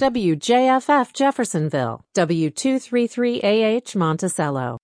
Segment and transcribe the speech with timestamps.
[0.00, 4.76] WJFF Jeffersonville, W233AH Monticello.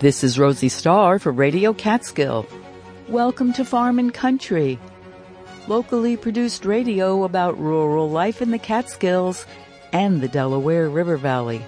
[0.00, 2.44] This is Rosie Starr for Radio Catskill.
[3.08, 4.80] Welcome to Farm and Country,
[5.68, 9.46] locally produced radio about rural life in the Catskills
[9.92, 11.64] and the Delaware River Valley.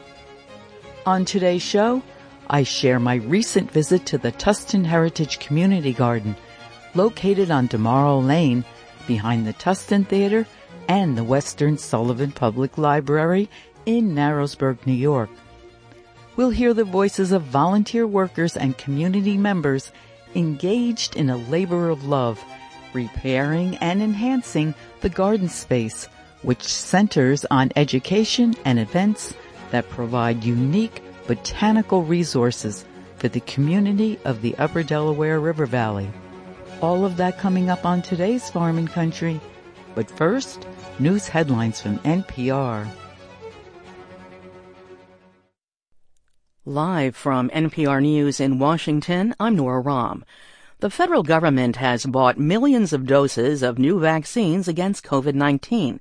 [1.07, 2.03] On today's show,
[2.51, 6.35] I share my recent visit to the Tusten Heritage Community Garden
[6.97, 8.65] located on Demorrow Lane
[9.07, 10.47] behind the Tusten Theater
[10.89, 13.49] and the Western Sullivan Public Library
[13.85, 15.31] in Narrowsburg, New York.
[16.37, 19.93] We'll hear the voices of volunteer workers and community members
[20.35, 22.43] engaged in a labor of love,
[22.93, 26.09] repairing and enhancing the garden space,
[26.43, 29.35] which centers on education and events
[29.71, 32.85] that provide unique botanical resources
[33.17, 36.11] for the community of the Upper Delaware River Valley.
[36.83, 39.41] All of that coming up on today's Farm and Country.
[39.95, 40.67] But first,
[40.99, 42.87] news headlines from NPR.
[46.67, 50.23] Live from NPR News in Washington, I'm Nora Raum.
[50.81, 55.99] The federal government has bought millions of doses of new vaccines against COVID-19.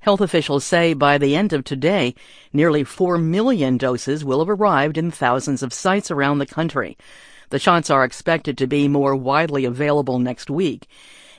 [0.00, 2.14] Health officials say by the end of today,
[2.52, 6.98] nearly 4 million doses will have arrived in thousands of sites around the country.
[7.50, 10.86] The shots are expected to be more widely available next week.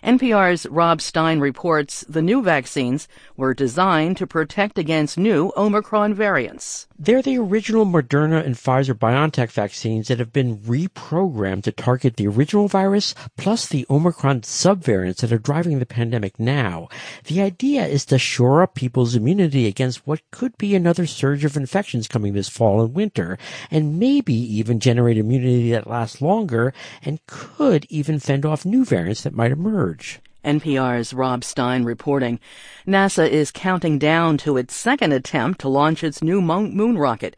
[0.04, 6.88] NPR's Rob Stein reports the new vaccines were designed to protect against new Omicron variants.
[7.04, 12.28] They're the original Moderna and Pfizer BioNTech vaccines that have been reprogrammed to target the
[12.28, 16.90] original virus plus the Omicron subvariants that are driving the pandemic now.
[17.24, 21.58] The idea is to shore up people's immunity against what could be another surge of
[21.58, 23.40] infections coming this fall and winter,
[23.72, 26.72] and maybe even generate immunity that lasts longer
[27.02, 30.20] and could even fend off new variants that might emerge.
[30.44, 32.40] NPR's Rob Stein reporting.
[32.88, 37.36] NASA is counting down to its second attempt to launch its new moon rocket.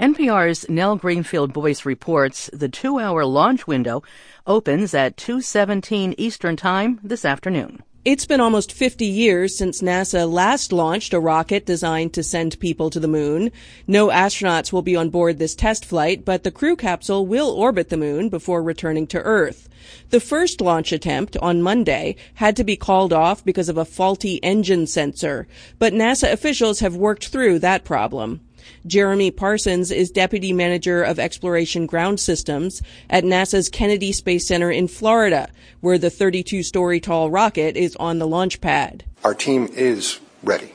[0.00, 4.02] NPR's Nell Greenfieldboyce reports the two-hour launch window
[4.46, 7.82] opens at 2:17 Eastern Time this afternoon.
[8.10, 12.88] It's been almost 50 years since NASA last launched a rocket designed to send people
[12.88, 13.52] to the moon.
[13.86, 17.90] No astronauts will be on board this test flight, but the crew capsule will orbit
[17.90, 19.68] the moon before returning to Earth.
[20.08, 24.42] The first launch attempt on Monday had to be called off because of a faulty
[24.42, 25.46] engine sensor,
[25.78, 28.40] but NASA officials have worked through that problem.
[28.86, 34.88] Jeremy Parsons is Deputy Manager of Exploration Ground Systems at NASA's Kennedy Space Center in
[34.88, 35.48] Florida,
[35.80, 39.04] where the 32 story tall rocket is on the launch pad.
[39.24, 40.72] Our team is ready.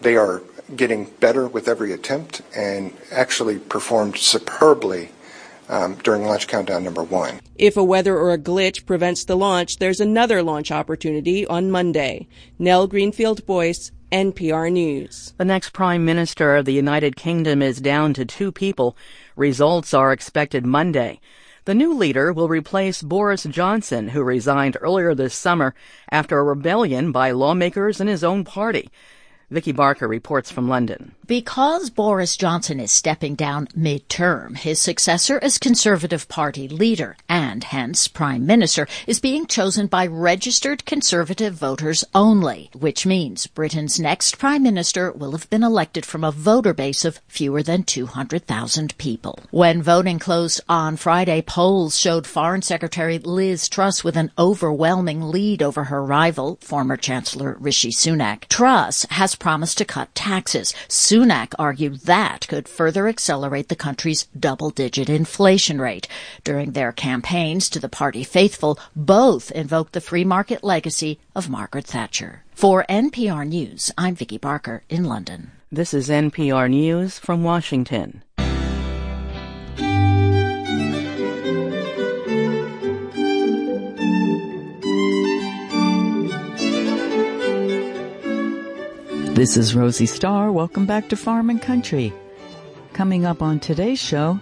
[0.00, 0.42] They are
[0.74, 5.10] getting better with every attempt and actually performed superbly
[5.68, 7.40] um, during launch countdown number one.
[7.56, 12.28] If a weather or a glitch prevents the launch, there's another launch opportunity on Monday.
[12.58, 15.34] Nell Greenfieldboyce, NPR News.
[15.36, 18.96] The next Prime Minister of the United Kingdom is down to two people.
[19.34, 21.20] Results are expected Monday.
[21.64, 25.74] The new leader will replace Boris Johnson, who resigned earlier this summer
[26.08, 28.90] after a rebellion by lawmakers in his own party.
[29.48, 31.14] Vicki Barker reports from London.
[31.24, 38.08] Because Boris Johnson is stepping down mid-term, his successor as Conservative Party leader and hence
[38.08, 44.64] Prime Minister is being chosen by registered Conservative voters only, which means Britain's next Prime
[44.64, 49.38] Minister will have been elected from a voter base of fewer than 200,000 people.
[49.50, 55.62] When voting closed on Friday, polls showed Foreign Secretary Liz Truss with an overwhelming lead
[55.62, 58.48] over her rival, former Chancellor Rishi Sunak.
[58.48, 60.74] Truss has promised to cut taxes.
[60.88, 66.08] Sunak argued that could further accelerate the country's double-digit inflation rate.
[66.44, 71.86] During their campaigns to the party faithful, both invoked the free market legacy of Margaret
[71.86, 72.42] Thatcher.
[72.52, 75.52] For NPR News, I'm Vicki Barker in London.
[75.70, 78.22] This is NPR News from Washington.
[89.36, 90.50] This is Rosie Starr.
[90.50, 92.10] Welcome back to Farm and Country.
[92.94, 94.40] Coming up on today's show,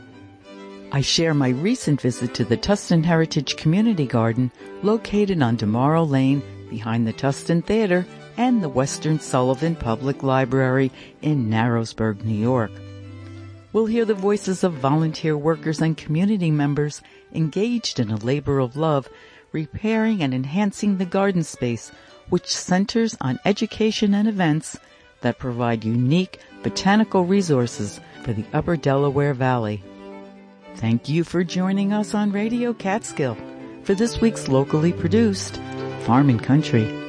[0.93, 4.53] I share my recent visit to the Tusten Heritage Community Garden
[4.85, 8.07] located on Demorrow Lane behind the Tusten Theater
[8.37, 10.93] and the Western Sullivan Public Library
[11.23, 12.71] in Narrowsburg, New York.
[13.73, 17.03] We'll hear the voices of volunteer workers and community members
[17.33, 19.09] engaged in a labor of love,
[19.51, 21.91] repairing and enhancing the garden space
[22.31, 24.79] which centers on education and events
[25.21, 29.83] that provide unique botanical resources for the Upper Delaware Valley.
[30.77, 33.37] Thank you for joining us on Radio Catskill
[33.83, 35.61] for this week's locally produced
[36.01, 37.04] Farm and Country.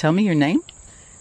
[0.00, 0.62] Tell me your name.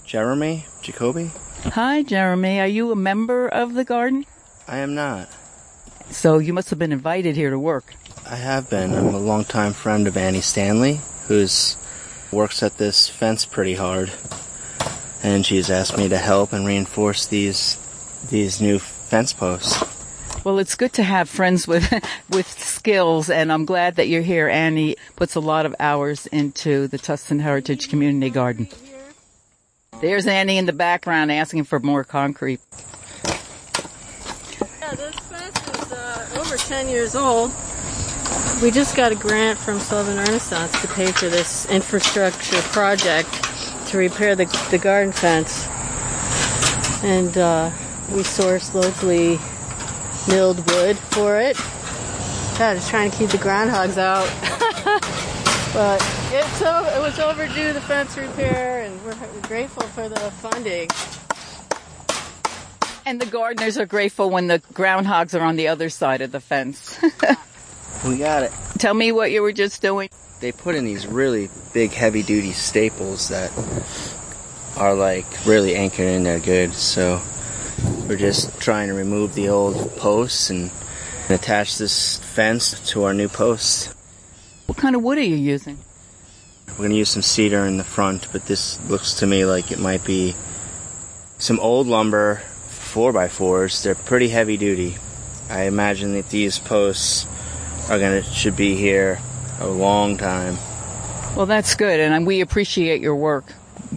[0.05, 1.31] Jeremy Jacoby.
[1.63, 2.61] Hi, Jeremy.
[2.61, 4.25] Are you a member of the garden?
[4.69, 5.27] I am not.
[6.11, 7.93] So you must have been invited here to work.
[8.25, 8.93] I have been.
[8.93, 11.75] I'm a longtime friend of Annie Stanley, who's
[12.31, 14.13] works at this fence pretty hard,
[15.21, 17.77] and she's asked me to help and reinforce these
[18.29, 19.99] these new fence posts.
[20.45, 21.91] Well, it's good to have friends with
[22.30, 24.47] with skills, and I'm glad that you're here.
[24.47, 28.69] Annie puts a lot of hours into the Tusten Heritage Community Garden.
[30.00, 32.62] There's Annie in the background asking for more concrete.
[33.25, 37.51] Yeah, this fence is uh, over 10 years old.
[38.62, 43.30] We just got a grant from Sullivan Renaissance to pay for this infrastructure project
[43.89, 45.68] to repair the, the garden fence.
[47.03, 47.71] And uh,
[48.12, 49.38] we sourced locally
[50.27, 51.57] milled wood for it.
[52.57, 54.27] God, just trying to keep the groundhogs out.
[55.74, 56.01] but
[56.31, 60.89] it's it was overdue the fence repair, and we're grateful for the funding.
[63.06, 66.39] And the gardeners are grateful when the groundhogs are on the other side of the
[66.39, 67.00] fence.
[68.06, 68.51] we got it.
[68.77, 70.10] Tell me what you were just doing.
[70.42, 73.51] They put in these really big, heavy duty staples that
[74.77, 76.74] are like really anchored in there good.
[76.74, 77.22] So
[78.07, 80.71] we're just trying to remove the old posts and,
[81.23, 83.93] and attach this fence to our new posts.
[84.65, 85.77] What kind of wood are you using?
[86.69, 89.71] We're going to use some cedar in the front, but this looks to me like
[89.71, 90.35] it might be
[91.37, 93.83] some old lumber, 4x4s.
[93.83, 94.97] They're pretty heavy duty.
[95.49, 97.25] I imagine that these posts
[97.89, 99.19] are going to should be here
[99.59, 100.57] a long time.
[101.35, 103.45] Well, that's good, and we appreciate your work.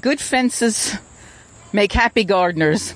[0.01, 0.97] Good fences
[1.73, 2.95] make happy gardeners.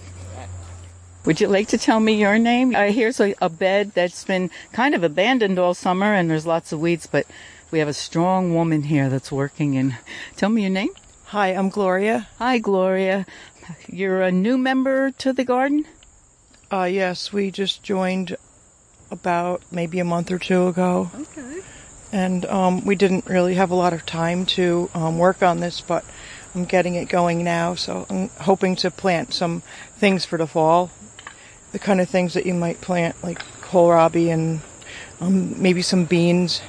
[1.27, 2.73] Would you like to tell me your name?
[2.77, 6.71] Uh, here's a, a bed that's been kind of abandoned all summer, and there's lots
[6.71, 7.27] of weeds, but
[7.73, 9.77] we have a strong woman here that's working.
[9.77, 9.97] And
[10.37, 10.91] tell me your name.
[11.27, 12.29] Hi, I'm Gloria.
[12.39, 13.27] Hi, Gloria.
[13.89, 15.85] You're a new member to the garden?
[16.73, 18.37] Uh, yes, we just joined
[19.11, 21.11] about maybe a month or two ago.
[21.13, 21.61] Okay.
[22.13, 25.81] And um, we didn't really have a lot of time to um, work on this,
[25.81, 26.05] but
[26.55, 27.75] I'm getting it going now.
[27.75, 29.63] So I'm hoping to plant some
[29.99, 30.91] things for the fall.
[31.77, 34.63] The kind of things that you might plant, like kohlrabi and
[35.21, 36.63] um, maybe some beans.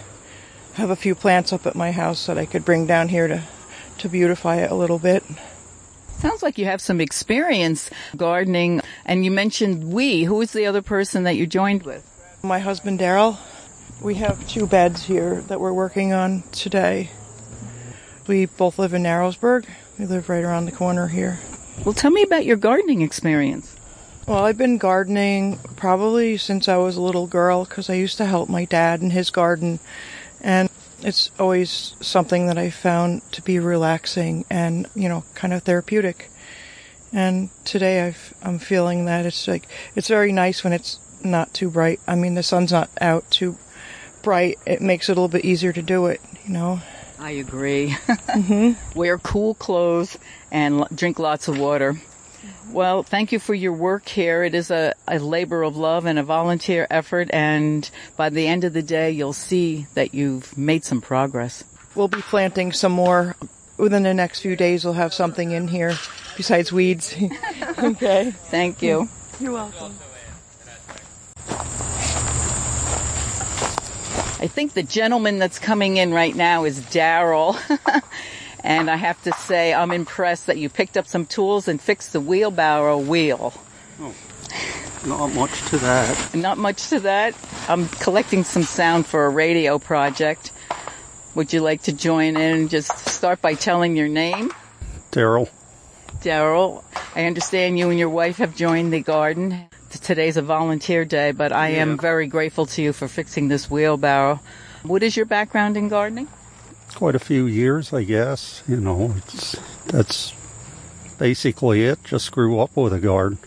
[0.73, 3.29] I have a few plants up at my house that I could bring down here
[3.29, 3.41] to,
[3.99, 5.23] to beautify it a little bit.
[6.09, 8.81] Sounds like you have some experience gardening.
[9.05, 10.25] And you mentioned we.
[10.25, 12.03] Who is the other person that you joined with?
[12.43, 13.37] My husband, Daryl.
[14.01, 17.11] We have two beds here that we're working on today.
[18.27, 19.67] We both live in Narrowsburg.
[19.97, 21.39] We live right around the corner here.
[21.85, 23.76] Well, tell me about your gardening experience.
[24.27, 28.25] Well, I've been gardening probably since I was a little girl because I used to
[28.25, 29.79] help my dad in his garden.
[30.41, 30.69] And
[30.99, 36.29] it's always something that I found to be relaxing and, you know, kind of therapeutic.
[37.13, 39.65] And today I've, I'm feeling that it's like,
[39.95, 42.01] it's very nice when it's not too bright.
[42.05, 43.57] I mean, the sun's not out too
[44.23, 44.59] bright.
[44.65, 46.81] It makes it a little bit easier to do it, you know.
[47.17, 47.91] I agree.
[48.07, 48.99] mm-hmm.
[48.99, 50.17] Wear cool clothes
[50.51, 51.95] and drink lots of water.
[52.71, 54.43] Well, thank you for your work here.
[54.43, 58.63] It is a, a labor of love and a volunteer effort, and by the end
[58.63, 61.63] of the day, you'll see that you've made some progress.
[61.95, 63.35] We'll be planting some more.
[63.77, 65.95] Within the next few days, we'll have something in here
[66.35, 67.15] besides weeds.
[67.79, 68.31] okay.
[68.31, 69.07] Thank you.
[69.39, 69.93] You're welcome.
[74.39, 77.57] I think the gentleman that's coming in right now is Daryl.
[78.67, 82.11] and I have to say, I'm impressed that you picked up some tools and fixed
[82.11, 83.53] the wheelbarrow wheel.
[84.01, 84.13] Oh,
[85.05, 86.35] not much to that.
[86.35, 87.33] Not much to that.
[87.69, 90.51] I'm collecting some sound for a radio project.
[91.33, 94.51] Would you like to join in and just start by telling your name?
[95.13, 95.47] Daryl.
[96.19, 96.83] Daryl,
[97.15, 99.69] I understand you and your wife have joined the garden.
[100.01, 101.83] Today's a volunteer day, but I Yeah.
[101.83, 104.41] am very grateful to you for fixing this wheelbarrow.
[104.83, 106.27] What is your background in gardening?
[106.95, 108.63] Quite a few years, I guess.
[108.67, 110.33] You know, it's that's
[111.19, 112.03] basically it.
[112.03, 113.37] Just grew up with a garden.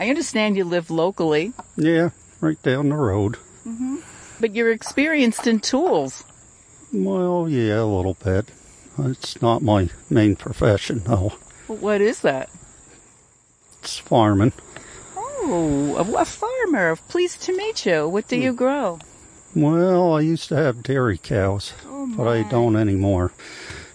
[0.00, 3.36] I understand you live locally, Yeah, right down the road.
[3.66, 3.96] Mm-hmm.
[4.40, 6.22] but you're experienced in tools.
[6.92, 8.48] Well, yeah, a little bit.
[8.98, 11.32] It's not my main profession, though.
[11.66, 12.48] What is that?
[13.82, 14.52] It's farming.
[15.16, 16.94] Oh, a, a farmer.
[17.08, 18.08] Pleased to meet you.
[18.08, 19.00] What do you grow?
[19.54, 23.32] Well, I used to have dairy cows, oh, but I don't anymore.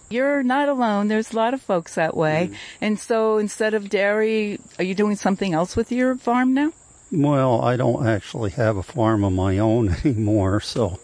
[0.10, 1.08] You're not alone.
[1.08, 2.52] There's a lot of folks that way.
[2.82, 6.72] And so instead of dairy, are you doing something else with your farm now?
[7.12, 11.00] Well, I don't actually have a farm of my own anymore, so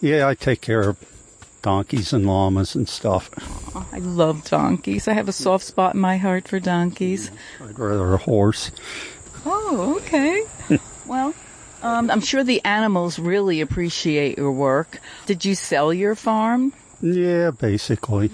[0.00, 0.98] yeah, I take care of
[1.62, 3.30] donkeys and llamas and stuff.
[3.74, 5.08] Oh, I love donkeys.
[5.08, 7.30] I have a soft spot in my heart for donkeys.
[7.60, 8.70] I'd rather a horse.
[9.44, 10.44] Oh, okay.
[11.06, 11.34] well,
[11.82, 15.00] um, I'm sure the animals really appreciate your work.
[15.26, 16.72] Did you sell your farm?
[17.00, 18.30] Yeah, basically.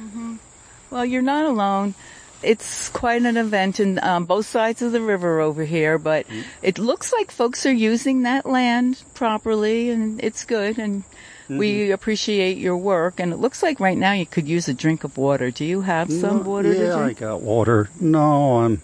[0.91, 1.95] Well, you're not alone.
[2.43, 6.26] It's quite an event in um, both sides of the river over here, but
[6.62, 10.79] it looks like folks are using that land properly, and it's good.
[10.79, 11.03] And
[11.49, 13.21] we appreciate your work.
[13.21, 15.50] And it looks like right now you could use a drink of water.
[15.50, 17.88] Do you have some No, water yeah, to I got water.
[18.00, 18.83] No, I'm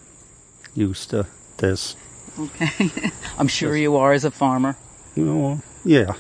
[0.75, 1.27] used to
[1.59, 1.95] this.
[2.39, 2.91] Okay.
[3.39, 4.77] I'm sure you are as a farmer.
[5.17, 6.15] No, uh, yeah.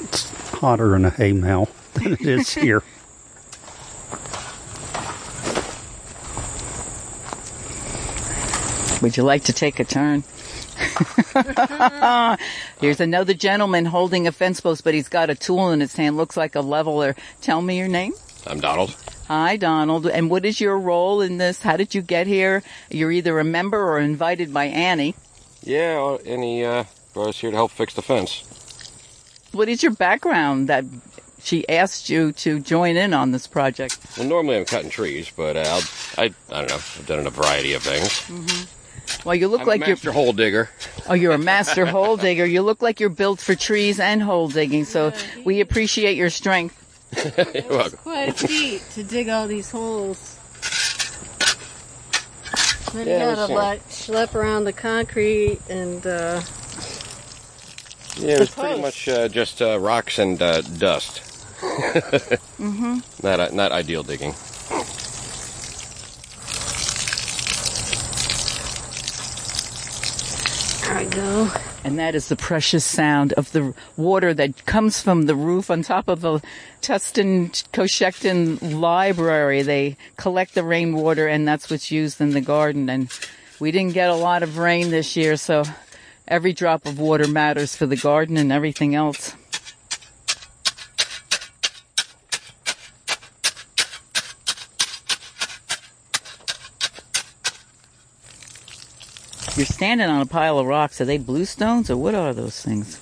[0.00, 2.82] It's hotter in a hay now than it is here.
[9.02, 10.24] Would you like to take a turn?
[12.80, 16.16] Here's another gentleman holding a fence post, but he's got a tool in his hand.
[16.16, 17.14] Looks like a leveler.
[17.40, 18.12] Tell me your name.
[18.46, 18.96] I'm Donald.
[19.28, 20.06] Hi, Donald.
[20.06, 21.60] And what is your role in this?
[21.60, 22.62] How did you get here?
[22.90, 25.14] You're either a member or invited by Annie.
[25.62, 28.42] Yeah, well, and he uh, brought us here to help fix the fence.
[29.52, 30.84] What is your background that
[31.42, 33.98] she asked you to join in on this project?
[34.16, 35.82] Well, normally I'm cutting trees, but uh, I'll,
[36.16, 36.76] I I don't know.
[36.76, 38.24] I've done a variety of things.
[39.24, 40.70] Well, you look I'm like a you're master hole digger.
[41.06, 42.46] Oh, you're a master hole digger.
[42.46, 45.12] You look like you're built for trees and hole digging, so
[45.44, 46.76] we appreciate your strength.
[47.54, 47.98] You're welcome.
[47.98, 50.36] Quite a feat to dig all these holes.
[52.92, 56.42] Then Yeah, you gotta uh, like schlep around the concrete and uh,
[58.16, 61.22] Yeah, it was pretty much uh, just uh, rocks and uh, dust.
[62.58, 62.98] Mm-hmm.
[63.24, 64.34] Not uh, not ideal digging.
[70.82, 71.67] there we go.
[71.84, 75.82] And that is the precious sound of the water that comes from the roof on
[75.82, 76.40] top of the
[76.82, 79.62] Tusten Cochecton Library.
[79.62, 82.90] They collect the rainwater and that's what's used in the garden.
[82.90, 83.08] And
[83.60, 85.64] we didn't get a lot of rain this year, so
[86.26, 89.34] every drop of water matters for the garden and everything else.
[99.58, 101.00] You're standing on a pile of rocks.
[101.00, 102.96] Are they bluestones or what are those things?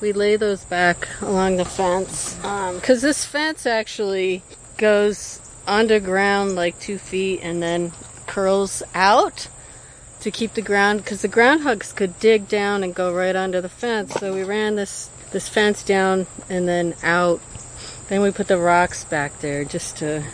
[0.00, 4.42] We lay those back along the fence um, because this fence actually
[4.78, 7.92] goes underground like two feet and then
[8.26, 9.48] curls out
[10.20, 13.68] to keep the ground because the groundhogs could dig down and go right under the
[13.68, 14.14] fence.
[14.14, 17.42] So we ran this this fence down and then out.
[18.08, 20.24] Then we put the rocks back there just to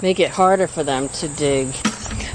[0.00, 1.74] make it harder for them to dig.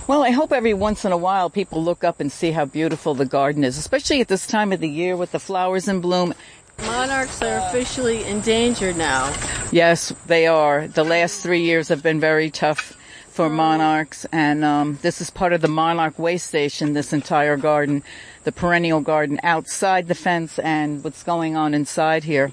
[0.08, 3.14] Well, I hope every once in a while people look up and see how beautiful
[3.14, 6.34] the garden is, especially at this time of the year with the flowers in bloom.
[6.80, 9.34] Monarchs are officially endangered now.
[9.72, 10.88] Yes, they are.
[10.88, 12.98] The last three years have been very tough
[13.30, 16.94] for monarchs, and um, this is part of the monarch way station.
[16.94, 18.04] This entire garden,
[18.44, 22.52] the perennial garden outside the fence, and what's going on inside here.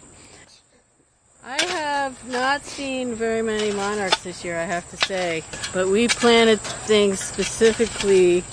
[1.50, 5.42] I have not seen very many monarchs this year, I have to say.
[5.72, 8.44] But we planted things specifically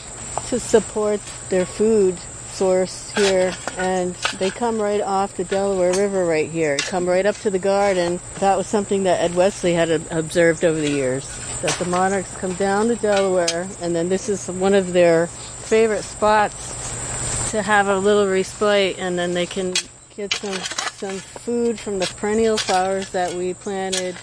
[0.48, 2.18] to support their food
[2.54, 6.78] source here, and they come right off the Delaware River right here.
[6.78, 8.22] Come right up to the garden.
[8.40, 11.30] That was something that Ed Wesley had observed over the years.
[11.64, 16.04] That the monarchs come down the Delaware, and then this is one of their favorite
[16.04, 19.74] spots to have a little respite, and then they can
[20.16, 20.58] get some
[20.96, 24.16] some food from the perennial flowers that we planted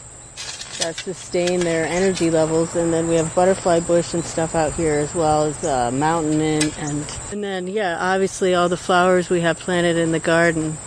[0.79, 4.95] that sustain their energy levels, and then we have butterfly bush and stuff out here
[4.95, 9.43] as well as uh, mountain mint, and and then yeah, obviously all the flowers we
[9.43, 10.79] have planted in the garden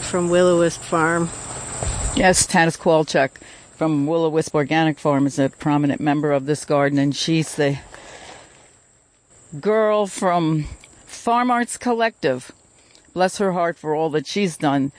[0.00, 1.28] from Willow Wisp Farm.
[2.16, 3.30] Yes, Tannis Kowalchuk
[3.76, 7.78] from Willow Wisp Organic Farm is a prominent member of this garden, and she's the
[9.60, 10.64] girl from
[11.04, 12.50] Farm Arts Collective.
[13.12, 14.90] Bless her heart for all that she's done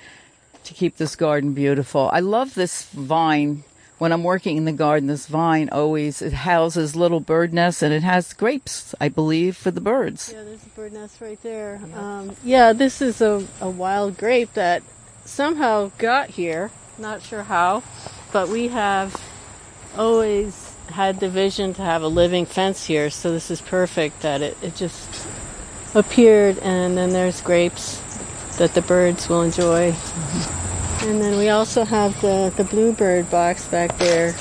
[0.65, 2.09] to keep this garden beautiful.
[2.11, 3.63] I love this vine
[3.97, 7.93] when I'm working in the garden, this vine always it houses little bird nests and
[7.93, 10.31] it has grapes, I believe, for the birds.
[10.33, 11.79] Yeah, there's a bird nest right there.
[11.95, 14.83] Um, yeah, this is a, a wild grape that
[15.23, 16.71] somehow got here.
[16.97, 17.83] Not sure how,
[18.33, 19.21] but we have
[19.97, 24.41] always had the vision to have a living fence here, so this is perfect that
[24.41, 25.25] it, it just
[25.93, 28.01] appeared and then there's grapes
[28.57, 29.93] that the birds will enjoy.
[31.01, 34.35] And then we also have the, the bluebird box back there.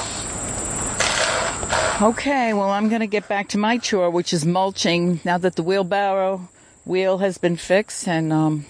[2.00, 5.56] Okay, well, I'm going to get back to my chore, which is mulching now that
[5.56, 6.49] the wheelbarrow
[6.85, 8.66] wheel has been fixed, and um,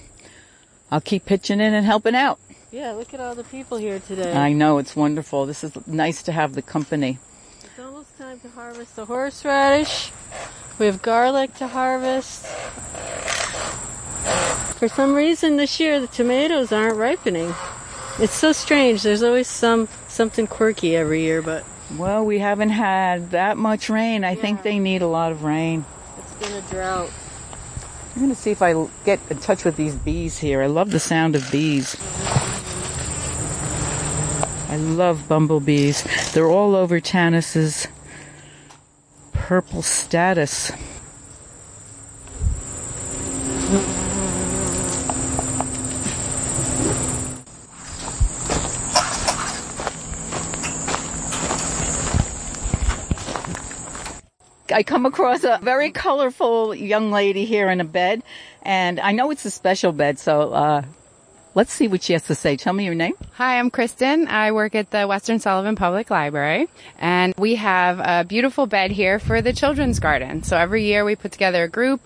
[0.90, 2.38] I'll keep pitching in and helping out.
[2.70, 4.32] Yeah, look at all the people here today.
[4.32, 5.46] I know, it's wonderful.
[5.46, 7.18] This is nice to have the company.
[7.62, 10.10] It's almost time to harvest the horseradish.
[10.78, 12.46] We have garlic to harvest.
[14.78, 17.54] For some reason this year the tomatoes aren't ripening.
[18.18, 19.02] It's so strange.
[19.02, 21.64] There's always some something quirky every year, but
[21.96, 24.24] Well, we haven't had that much rain.
[24.24, 25.84] I think they need a lot of rain.
[26.18, 27.10] it's been a drought.
[28.14, 30.62] I'm going to see if I get in touch with these bees here.
[30.62, 31.96] I love the sound of bees.
[34.68, 36.04] I love bumblebees.
[36.32, 37.88] They're all over Tannis's
[39.32, 40.70] purple statice.
[54.74, 58.24] I come across a very colorful young lady here in a bed,
[58.62, 60.82] and I know it's a special bed, so uh,
[61.54, 62.56] let's see what she has to say.
[62.56, 63.14] Tell me your name.
[63.34, 64.26] Hi, I'm Kristen.
[64.26, 69.20] I work at the Western Sullivan Public Library, and we have a beautiful bed here
[69.20, 70.42] for the children's garden.
[70.42, 72.00] So every year we put together a group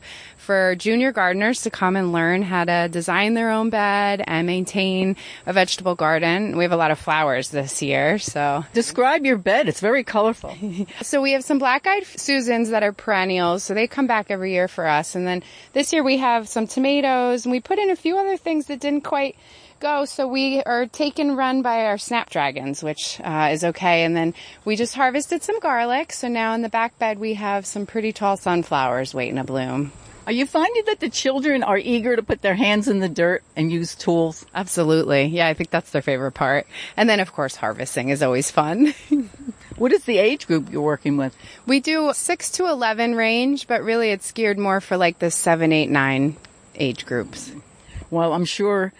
[0.49, 5.15] for junior gardeners to come and learn how to design their own bed and maintain
[5.45, 6.57] a vegetable garden.
[6.57, 8.65] We have a lot of flowers this year, so.
[8.73, 9.69] Describe your bed.
[9.69, 10.57] It's very colorful.
[11.03, 14.69] so we have some black-eyed Susans that are perennials, so they come back every year
[14.69, 15.15] for us.
[15.15, 15.43] And then
[15.75, 18.81] this year we have some tomatoes, and we put in a few other things that
[18.81, 19.37] didn't quite
[19.81, 20.07] go.
[20.07, 24.03] So we are taken run by our snapdragons, which uh, is okay.
[24.03, 24.33] And then
[24.65, 26.11] we just harvested some garlic.
[26.11, 29.93] So now in the back bed we have some pretty tall sunflowers waiting to bloom.
[30.29, 33.43] Are you finding that the children are eager to put their hands in the dirt
[33.57, 34.45] and use tools?
[34.55, 35.25] Absolutely.
[35.25, 36.67] Yeah, I think that's their favorite part.
[36.99, 38.93] And then of course harvesting is always fun.
[39.77, 41.35] what is the age group you're working with?
[41.65, 45.73] We do 6 to 11 range, but really it's geared more for like the 7,
[45.73, 46.37] 8, 9
[46.75, 47.51] age groups.
[48.11, 48.93] Well, I'm sure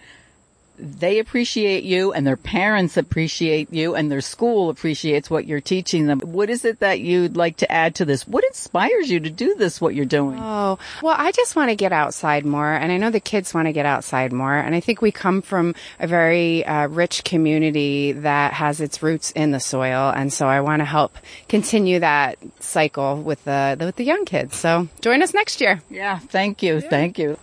[0.79, 6.07] they appreciate you and their parents appreciate you and their school appreciates what you're teaching
[6.07, 6.19] them.
[6.21, 8.27] What is it that you'd like to add to this?
[8.27, 10.39] What inspires you to do this, what you're doing?
[10.39, 13.67] Oh, well, I just want to get outside more and I know the kids want
[13.67, 14.55] to get outside more.
[14.55, 19.31] And I think we come from a very uh, rich community that has its roots
[19.31, 20.11] in the soil.
[20.15, 24.55] And so I want to help continue that cycle with the, with the young kids.
[24.55, 25.81] So join us next year.
[25.89, 26.19] Yeah.
[26.19, 26.75] Thank you.
[26.75, 26.89] Yeah.
[26.89, 27.37] Thank you.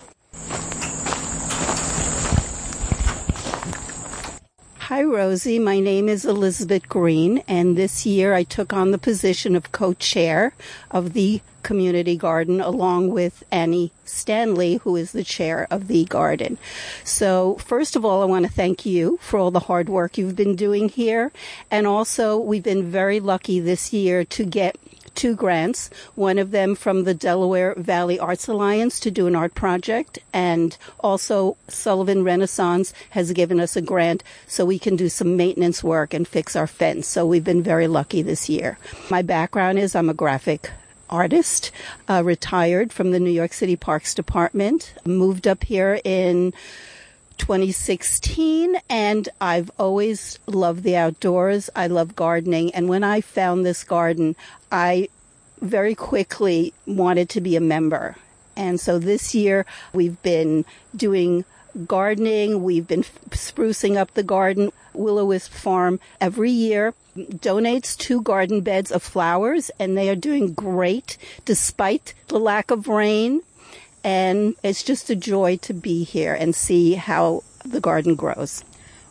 [4.86, 5.58] Hi, Rosie.
[5.58, 10.54] My name is Elizabeth Green, and this year I took on the position of co-chair
[10.92, 16.56] of the community garden along with Annie Stanley, who is the chair of the garden.
[17.02, 20.36] So first of all, I want to thank you for all the hard work you've
[20.36, 21.32] been doing here.
[21.68, 24.76] And also, we've been very lucky this year to get
[25.16, 29.54] two grants, one of them from the Delaware Valley Arts Alliance to do an art
[29.54, 35.36] project, and also Sullivan Renaissance has given us a grant so we can do some
[35.36, 37.08] maintenance work and fix our fence.
[37.08, 38.78] So we've been very lucky this year.
[39.10, 40.70] My background is I'm a graphic
[41.08, 41.70] artist,
[42.08, 46.52] uh, retired from the New York City Parks Department, moved up here in
[47.38, 51.70] 2016 and I've always loved the outdoors.
[51.76, 52.74] I love gardening.
[52.74, 54.36] And when I found this garden,
[54.70, 55.08] I
[55.60, 58.16] very quickly wanted to be a member.
[58.56, 61.44] And so this year we've been doing
[61.86, 62.62] gardening.
[62.62, 64.72] We've been sprucing up the garden.
[64.94, 70.52] Willow Wisp Farm every year donates two garden beds of flowers and they are doing
[70.52, 73.42] great despite the lack of rain
[74.04, 78.62] and it's just a joy to be here and see how the garden grows.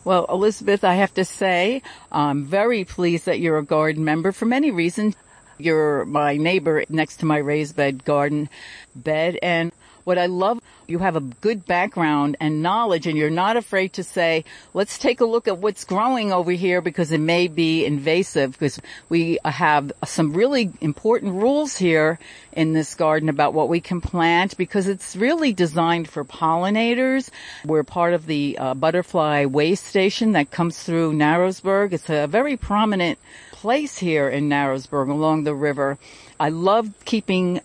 [0.04, 4.46] Well, Elizabeth, I have to say, I'm very pleased that you're a garden member for
[4.46, 5.16] many reasons.
[5.58, 8.48] You're my neighbor next to my raised bed garden
[8.94, 9.72] bed and
[10.06, 14.04] What I love, you have a good background and knowledge and you're not afraid to
[14.04, 18.52] say, let's take a look at what's growing over here because it may be invasive
[18.52, 22.20] because we have some really important rules here
[22.52, 27.28] in this garden about what we can plant because it's really designed for pollinators.
[27.64, 31.92] We're part of the uh, butterfly way station that comes through Narrowsburg.
[31.92, 33.18] It's a very prominent
[33.66, 35.98] place here in Narrowsburg along the river.
[36.38, 37.60] I love keeping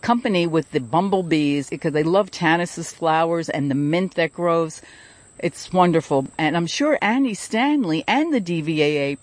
[0.00, 4.82] company with the bumblebees because they love Tannis's flowers and the mint that grows.
[5.38, 6.26] It's wonderful.
[6.38, 9.16] And I'm sure Annie Stanley and the DVAA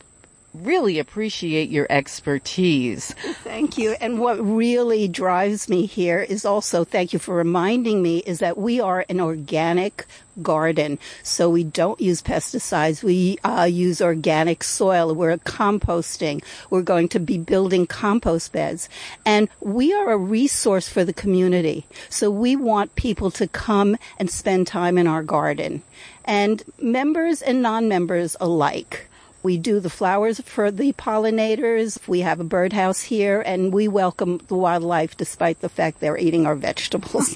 [0.53, 3.13] really appreciate your expertise.
[3.43, 3.95] Thank you.
[4.01, 8.57] And what really drives me here is also, thank you for reminding me, is that
[8.57, 10.05] we are an organic
[10.41, 10.99] garden.
[11.23, 13.03] So we don't use pesticides.
[13.03, 15.13] We uh, use organic soil.
[15.13, 16.43] We're composting.
[16.69, 18.89] We're going to be building compost beds.
[19.25, 21.85] And we are a resource for the community.
[22.09, 25.83] So we want people to come and spend time in our garden.
[26.25, 29.07] And members and non-members alike.
[29.43, 31.99] We do the flowers for the pollinators.
[32.07, 36.45] We have a birdhouse here and we welcome the wildlife despite the fact they're eating
[36.45, 37.35] our vegetables.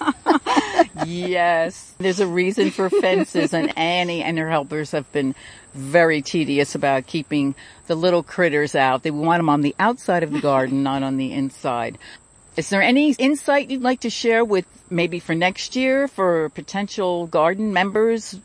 [1.05, 1.93] yes.
[1.97, 5.33] There's a reason for fences and Annie and her helpers have been
[5.73, 7.55] very tedious about keeping
[7.87, 9.03] the little critters out.
[9.03, 11.97] They want them on the outside of the garden, not on the inside.
[12.55, 17.27] Is there any insight you'd like to share with maybe for next year for potential
[17.27, 18.39] garden members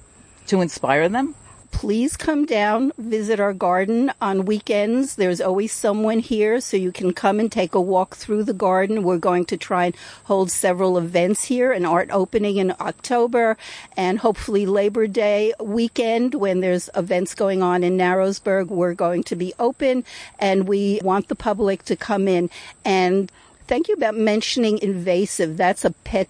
[0.47, 1.35] to inspire them?
[1.71, 5.17] Please come down, visit our garden on weekends.
[5.17, 9.03] There's always someone here, so you can come and take a walk through the garden.
[9.03, 13.57] We're going to try and hold several events here, an art opening in October,
[13.97, 18.69] and hopefully Labor Day weekend when there's events going on in Narrowsburg.
[18.69, 20.05] We're going to be open,
[20.39, 22.51] and we want the public to come in
[22.85, 23.31] and
[23.71, 25.57] Thank you about mentioning invasive.
[25.57, 26.29] That's a pet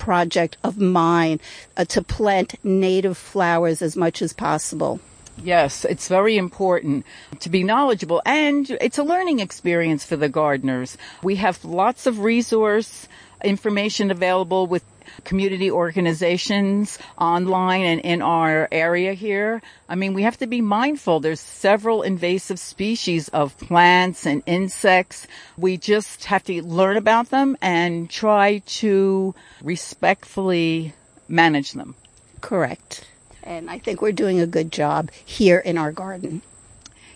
[0.00, 1.38] project of mine
[1.76, 4.98] uh, to plant native flowers as much as possible.
[5.42, 7.06] Yes, it's very important
[7.38, 10.98] to be knowledgeable and it's a learning experience for the gardeners.
[11.22, 13.06] We have lots of resource
[13.42, 14.84] information available with
[15.24, 19.62] community organizations online and in our area here.
[19.88, 21.20] I mean, we have to be mindful.
[21.20, 25.26] There's several invasive species of plants and insects.
[25.56, 30.94] We just have to learn about them and try to respectfully
[31.28, 31.94] manage them.
[32.40, 33.06] Correct.
[33.42, 36.42] And I think we're doing a good job here in our garden.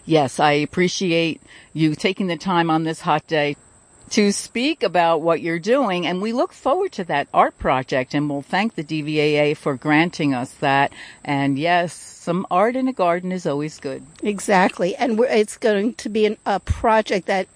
[0.06, 1.40] Yes, I appreciate
[1.72, 3.56] you taking the time on this hot day
[4.14, 6.06] to speak about what you're doing.
[6.06, 10.32] And we look forward to that art project and we'll thank the DVAA for granting
[10.32, 10.92] us that.
[11.24, 14.06] And yes, some art in a garden is always good.
[14.22, 14.94] Exactly.
[14.94, 17.48] And it's going to be an, a project that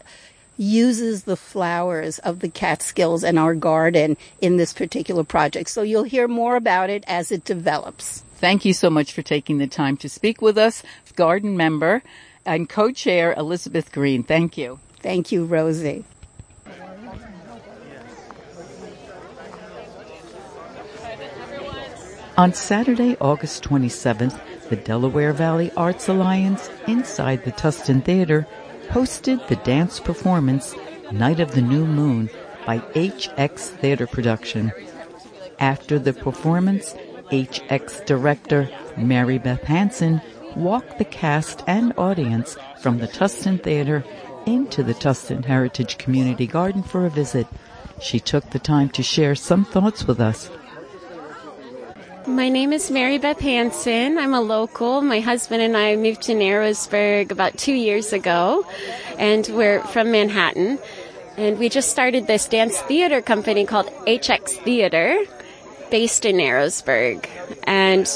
[0.57, 5.71] uses the flowers of the Catskills and our garden in this particular project.
[5.71, 8.25] So you'll hear more about it as it develops.
[8.39, 10.83] Thank you so much for taking the time to speak with us,
[11.15, 12.03] garden member
[12.45, 14.25] and co-chair Elizabeth Green.
[14.25, 14.81] Thank you.
[14.99, 16.05] Thank you, Rosie.
[22.39, 28.47] On Saturday, August 27th, the Delaware Valley Arts Alliance inside the Tusten Theater
[28.91, 30.73] hosted the dance performance
[31.11, 32.31] Night of the New Moon
[32.65, 34.71] by HX Theater Production.
[35.59, 36.95] After the performance,
[37.33, 40.23] HX director Mary Beth Hanson
[40.55, 44.05] walked the cast and audience from the Tusten Theater
[44.47, 47.49] into the Tusten Heritage Community Garden for a visit.
[48.01, 50.53] She took the time to share some thoughts with us.
[52.29, 54.19] My name is Mary Beth Hanson.
[54.19, 55.01] I'm a local.
[55.01, 58.67] My husband and I moved to Narrowsburg about two years ago,
[59.19, 60.79] and we're from Manhattan.
[61.39, 65.19] And we just started this dance theater company called HX Theater,
[65.91, 67.27] based in Narrowsburg.
[67.65, 68.07] And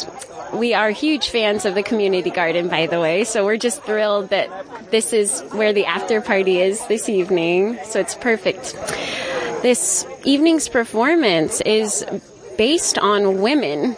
[0.53, 3.25] we are huge fans of the community garden, by the way.
[3.25, 7.79] So we're just thrilled that this is where the after party is this evening.
[7.87, 8.75] So it's perfect.
[9.62, 12.05] This evening's performance is
[12.57, 13.97] based on women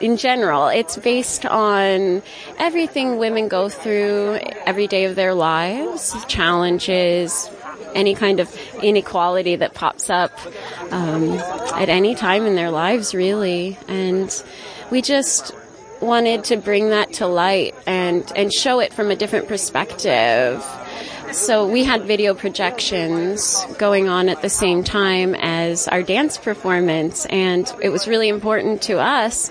[0.00, 0.68] in general.
[0.68, 2.22] It's based on
[2.58, 7.50] everything women go through every day of their lives, challenges,
[7.94, 10.32] any kind of inequality that pops up
[10.90, 13.78] um, at any time in their lives, really.
[13.88, 14.30] And
[14.90, 15.54] we just
[16.00, 20.64] wanted to bring that to light and, and show it from a different perspective.
[21.36, 27.26] So we had video projections going on at the same time as our dance performance
[27.26, 29.50] and it was really important to us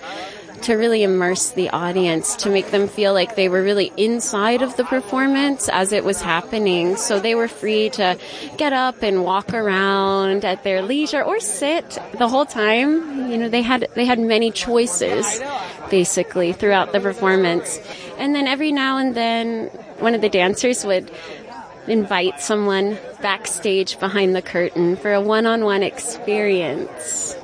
[0.63, 4.75] to really immerse the audience, to make them feel like they were really inside of
[4.77, 6.95] the performance as it was happening.
[6.95, 8.17] So they were free to
[8.57, 13.29] get up and walk around at their leisure or sit the whole time.
[13.29, 15.39] You know, they had, they had many choices
[15.91, 17.79] basically throughout the performance.
[18.17, 19.67] And then every now and then
[19.99, 21.11] one of the dancers would
[21.87, 27.35] invite someone backstage behind the curtain for a one-on-one experience.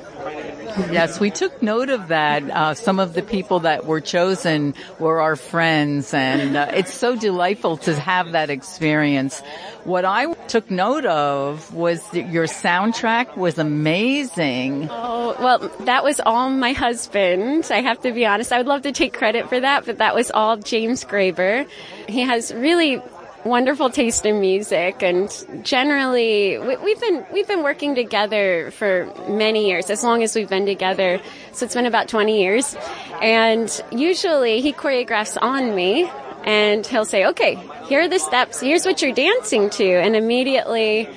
[0.90, 2.42] Yes, we took note of that.
[2.48, 7.14] Uh, some of the people that were chosen were our friends, and uh, it's so
[7.14, 9.40] delightful to have that experience.
[9.84, 14.88] What I took note of was that your soundtrack was amazing.
[14.90, 17.68] Oh, well, that was all my husband.
[17.70, 18.50] I have to be honest.
[18.50, 21.68] I would love to take credit for that, but that was all James Graber.
[22.08, 23.02] He has really
[23.44, 25.30] wonderful taste in music and
[25.62, 30.48] generally we, have been we've been working together for many years as long as we've
[30.48, 31.20] been together
[31.52, 32.76] so it's been about 20 years.
[33.20, 36.10] And usually he choreographs on me
[36.44, 37.58] and he'll say okay
[37.92, 38.60] here are the steps.
[38.60, 39.84] Here's what you're dancing to.
[39.84, 41.08] And immediately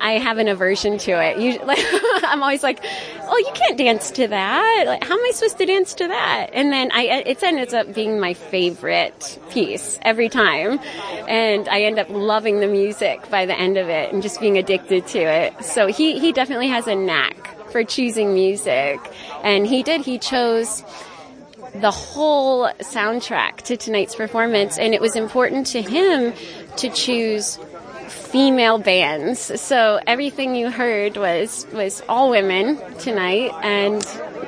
[0.00, 1.38] I have an aversion to it.
[1.38, 1.78] You, like,
[2.24, 2.80] I'm always like,
[3.22, 4.84] oh, you can't dance to that.
[4.86, 6.50] Like, how am I supposed to dance to that?
[6.52, 10.78] And then I, it ends up being my favorite piece every time.
[11.28, 14.58] And I end up loving the music by the end of it and just being
[14.58, 15.64] addicted to it.
[15.64, 18.98] So he, he definitely has a knack for choosing music.
[19.42, 20.84] And he did, he chose
[21.74, 26.32] the whole soundtrack to tonight's performance and it was important to him
[26.76, 27.58] to choose
[28.08, 29.60] female bands.
[29.60, 34.04] So everything you heard was was all women tonight and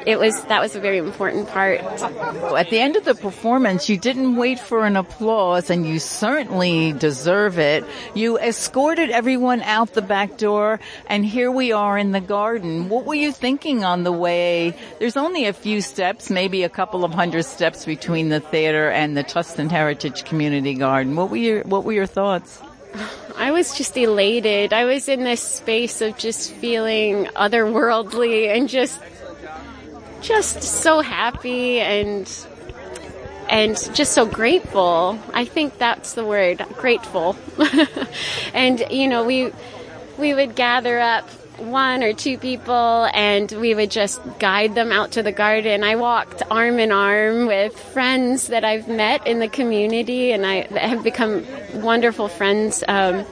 [0.06, 1.80] it was that was a very important part.
[1.80, 6.92] At the end of the performance, you didn't wait for an applause and you certainly
[6.92, 7.84] deserve it.
[8.14, 12.88] You escorted everyone out the back door and here we are in the garden.
[12.88, 14.74] What were you thinking on the way?
[14.98, 19.16] There's only a few steps, maybe a couple of hundred steps between the theater and
[19.16, 21.16] the Tusten Heritage Community Garden.
[21.16, 22.62] What were your what were your thoughts?
[23.36, 24.72] I was just elated.
[24.72, 29.00] I was in this space of just feeling otherworldly and just
[30.20, 32.30] just so happy and
[33.48, 35.18] and just so grateful.
[35.32, 37.36] I think that's the word, grateful.
[38.54, 39.52] and you know, we
[40.18, 41.28] we would gather up
[41.60, 45.84] one or two people and we would just guide them out to the garden.
[45.84, 50.62] I walked arm in arm with friends that I've met in the community and I
[50.78, 51.44] have become
[51.74, 52.82] wonderful friends.
[52.88, 53.24] Um,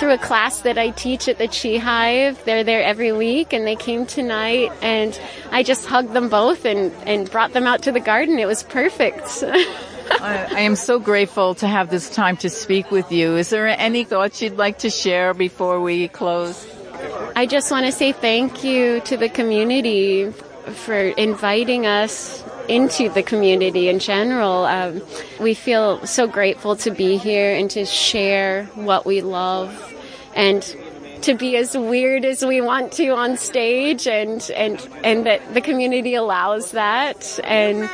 [0.00, 2.42] through a class that I teach at the Chi Hive.
[2.46, 5.20] They're there every week and they came tonight and
[5.52, 8.38] I just hugged them both and, and brought them out to the garden.
[8.38, 9.44] It was perfect.
[10.20, 13.36] I, I am so grateful to have this time to speak with you.
[13.36, 16.66] Is there any thoughts you'd like to share before we close?
[17.36, 23.22] I just want to say thank you to the community for inviting us into the
[23.22, 24.64] community in general.
[24.64, 25.02] Um,
[25.40, 29.94] we feel so grateful to be here and to share what we love
[30.34, 30.62] and
[31.22, 35.60] to be as weird as we want to on stage and and and that the
[35.60, 37.90] community allows that and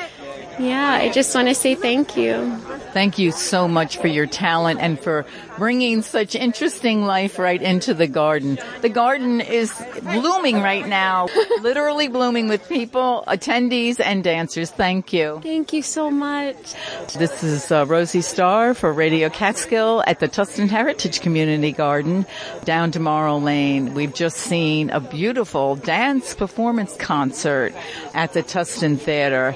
[0.59, 2.57] yeah, I just want to say thank you.
[2.93, 5.27] Thank you so much for your talent and for
[5.59, 8.59] bringing such interesting life right into the garden.
[8.81, 11.29] The garden is blooming right now,
[11.61, 14.71] literally blooming with people, attendees, and dancers.
[14.71, 15.41] Thank you.
[15.43, 16.75] Thank you so much.
[17.19, 22.25] This is uh, Rosie Starr for Radio Catskill at the Tusten Heritage Community Garden
[22.65, 23.93] down Tomorrow Lane.
[23.93, 27.75] We've just seen a beautiful dance performance concert
[28.15, 29.55] at the Tusten Theater.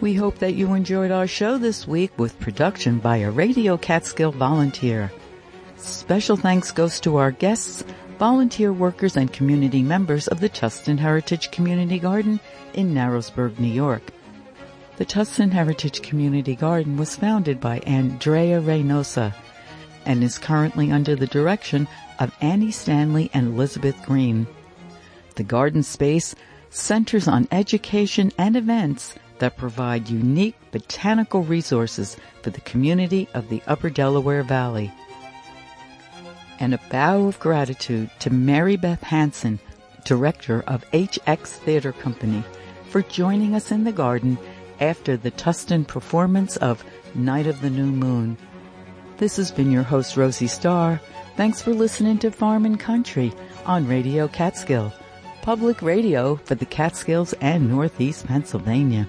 [0.00, 4.30] We hope that you enjoyed our show this week with production by a Radio Catskill
[4.30, 5.10] volunteer.
[5.76, 7.82] Special thanks goes to our guests,
[8.16, 12.38] volunteer workers and community members of the Tusten Heritage Community Garden
[12.74, 14.12] in Narrowsburg, New York.
[14.98, 19.34] The Tusten Heritage Community Garden was founded by Andrea Reynosa
[20.06, 21.88] and is currently under the direction
[22.20, 24.46] of Annie Stanley and Elizabeth Green.
[25.34, 26.36] The garden space
[26.70, 33.62] centers on education and events that provide unique botanical resources for the community of the
[33.66, 34.92] Upper Delaware Valley.
[36.60, 39.60] And a bow of gratitude to Mary Beth Hanson,
[40.04, 42.42] director of HX Theater Company,
[42.88, 44.38] for joining us in the garden
[44.80, 48.36] after the Tusten performance of Night of the New Moon.
[49.18, 51.00] This has been your host, Rosie Starr.
[51.36, 53.32] Thanks for listening to Farm and Country
[53.66, 54.92] on Radio Catskill,
[55.42, 59.08] public radio for the Catskills and Northeast Pennsylvania.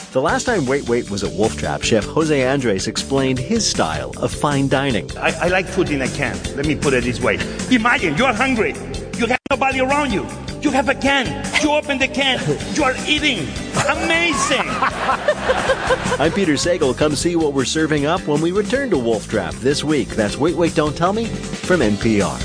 [0.11, 4.11] The last time Wait Wait was at Wolf Trap, Chef Jose Andres explained his style
[4.17, 5.09] of fine dining.
[5.17, 6.37] I, I like food in a can.
[6.57, 7.35] Let me put it this way.
[7.71, 8.73] Imagine you're hungry.
[9.17, 10.27] You have nobody around you.
[10.59, 11.27] You have a can.
[11.63, 12.41] You open the can.
[12.75, 13.47] You are eating.
[13.87, 14.67] Amazing.
[16.19, 16.97] I'm Peter Sagal.
[16.97, 20.09] Come see what we're serving up when we return to Wolf Trap this week.
[20.09, 22.37] That's Wait Wait Don't Tell Me from NPR.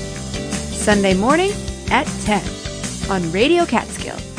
[0.73, 1.51] Sunday morning
[1.91, 4.36] at 10 on Radio Catskill.